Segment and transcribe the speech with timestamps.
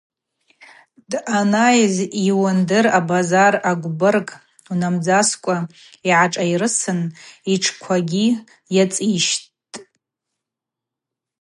[1.09, 1.95] Дъанайыз
[2.27, 4.27] йуандыр абазар агвбырг
[4.71, 5.57] унамдзаскӏва
[6.09, 6.99] йгӏашӏайрысын
[7.53, 8.27] йтшквагьи
[8.81, 9.75] ацӏищттӏ.